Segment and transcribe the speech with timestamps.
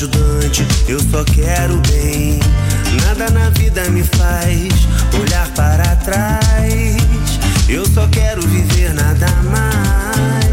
[0.00, 2.40] Ajudante, eu só quero bem.
[3.04, 4.72] Nada na vida me faz
[5.20, 6.96] olhar para trás.
[7.68, 10.49] Eu só quero viver nada mais.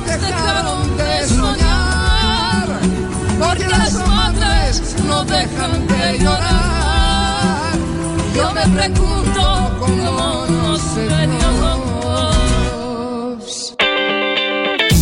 [0.00, 2.68] dejaron de soñar,
[3.38, 7.72] porque las madres no dejan de llorar.
[8.34, 10.64] Yo me pregunto cómo nos.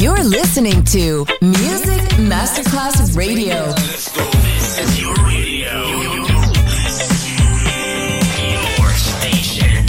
[0.03, 3.73] You're listening to Music Masterclass Radio.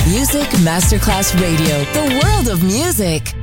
[0.07, 3.33] Music Masterclass Radio, the world of music.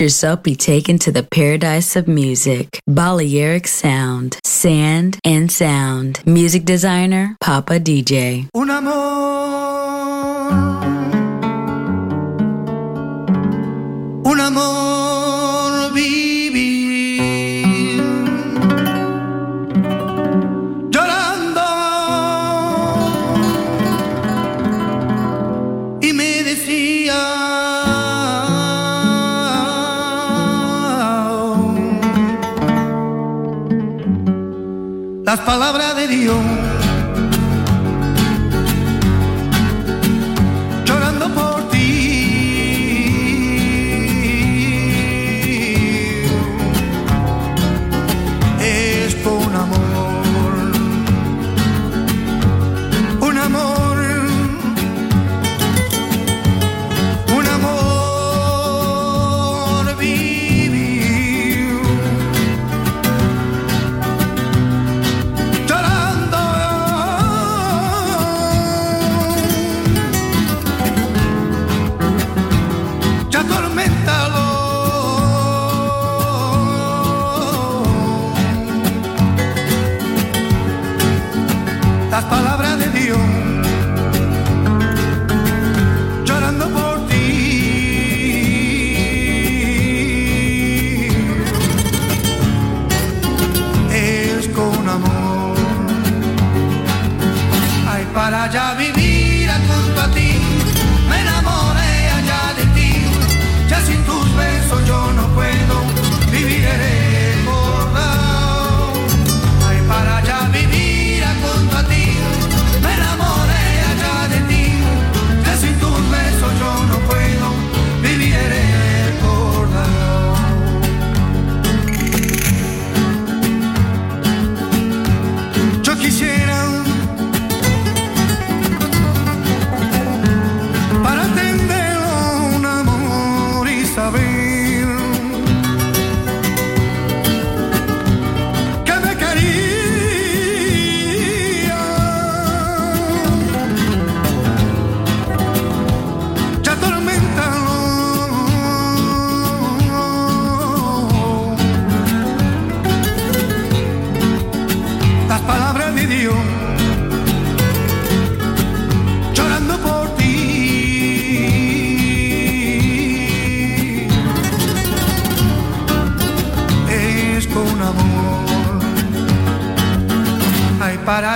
[0.00, 2.80] Yourself be taken to the paradise of music.
[2.86, 6.20] Balearic Sound, Sand and Sound.
[6.24, 8.48] Music designer, Papa DJ.
[8.54, 8.92] Un amor.
[14.24, 14.87] Un amor.
[35.38, 36.67] las palabras de Dios.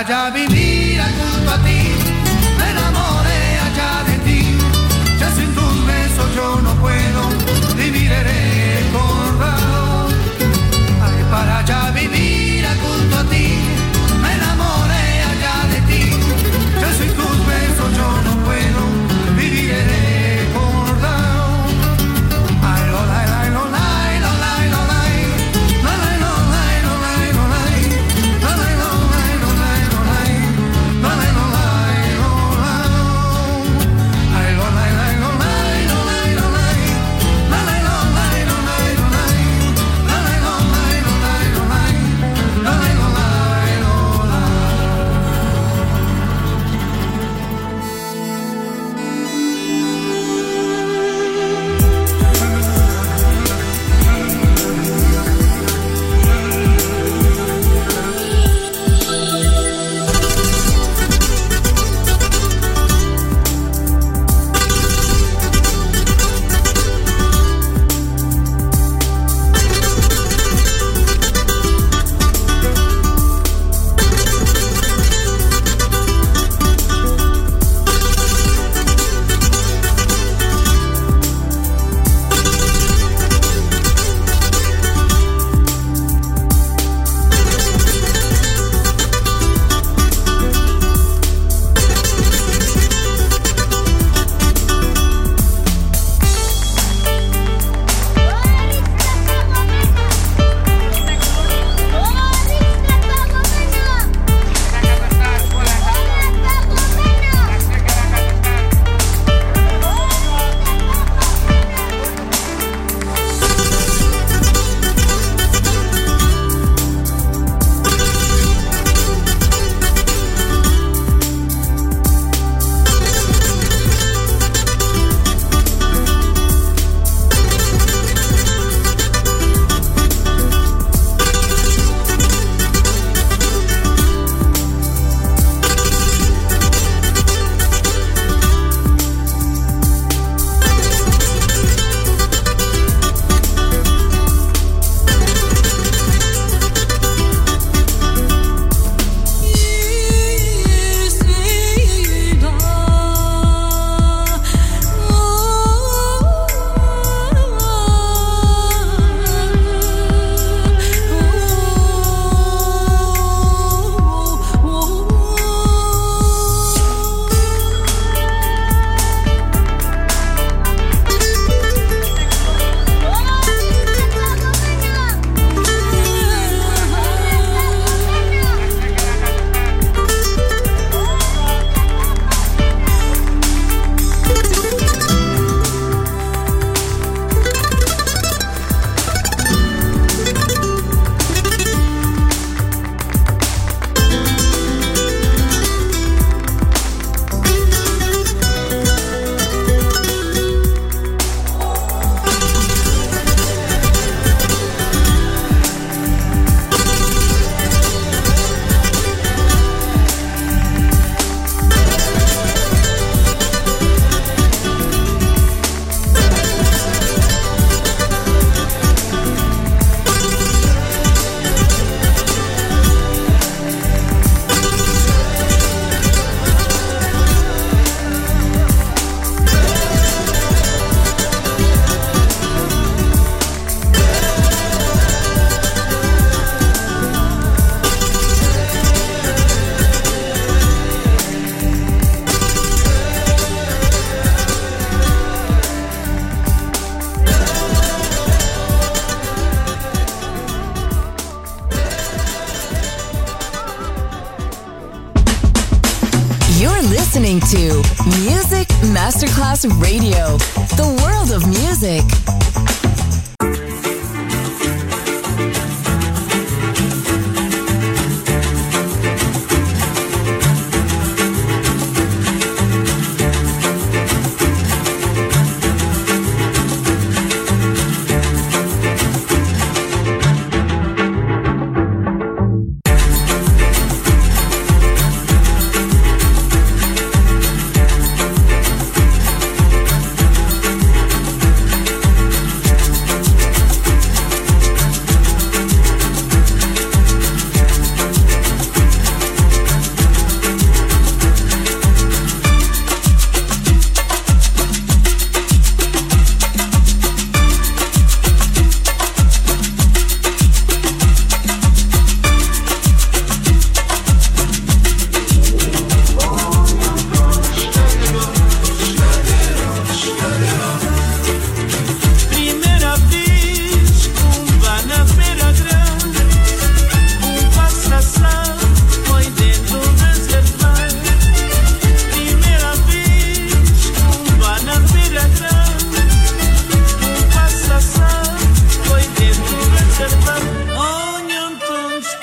[0.03, 0.31] Haja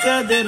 [0.03, 0.43] Cadê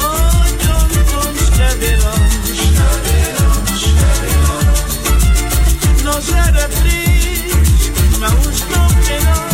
[0.00, 2.34] Olham-me como os cadeirões.
[6.02, 9.53] Não será triste, mas os não queirões.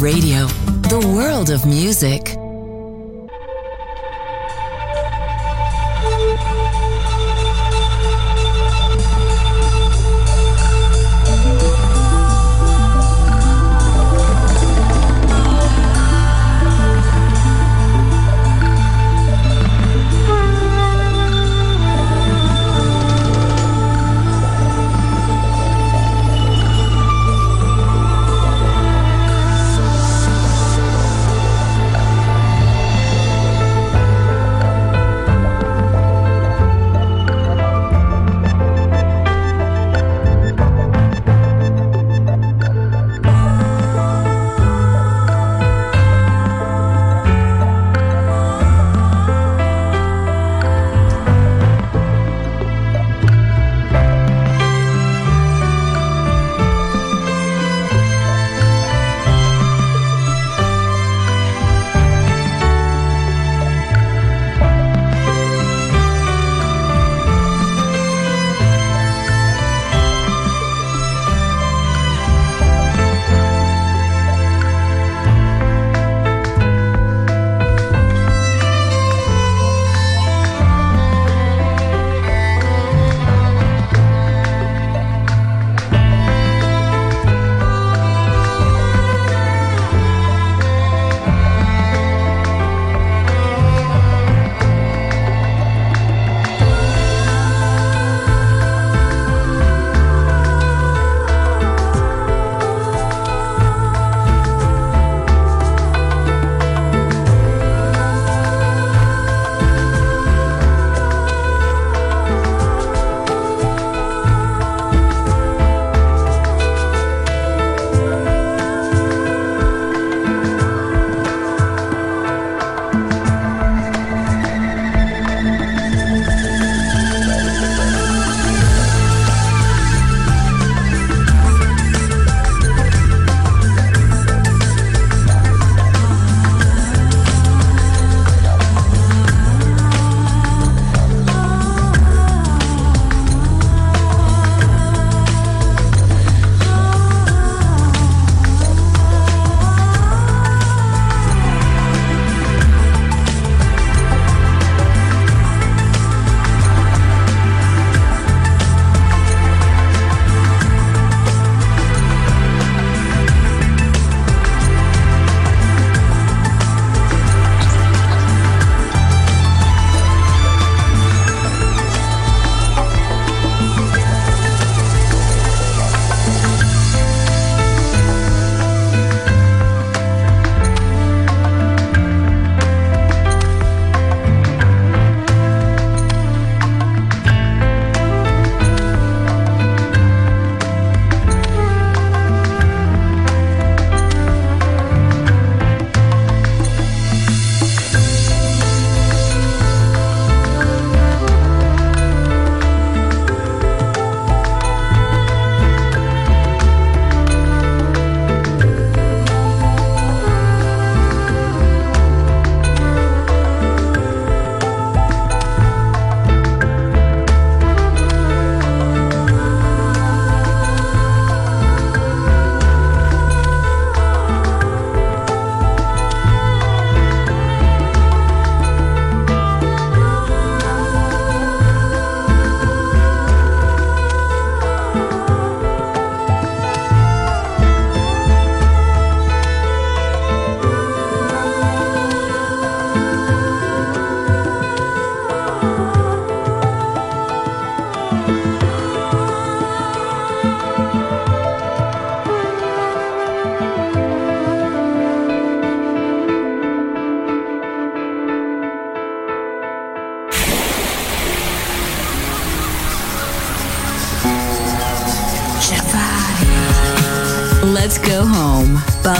[0.00, 0.47] Radio,